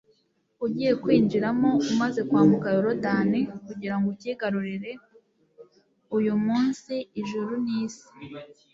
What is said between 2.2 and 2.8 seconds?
kwambuka